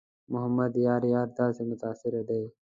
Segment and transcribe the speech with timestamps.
[0.31, 2.43] محمد یار یار داسې متاثره دی.